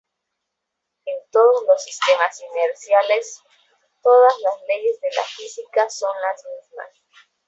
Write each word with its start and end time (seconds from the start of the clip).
En 1.05 1.29
todos 1.29 1.63
los 1.67 1.83
sistemas 1.83 2.41
inerciales, 2.41 3.39
todas 4.01 4.33
las 4.41 4.55
leyes 4.67 4.99
de 4.99 5.09
la 5.15 5.21
física 5.21 5.87
son 5.91 6.19
las 6.23 6.43
mismas. 6.43 6.89